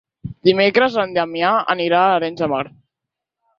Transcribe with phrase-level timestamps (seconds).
[0.47, 2.65] Dimecres en Damià anirà a Arenys de Mar.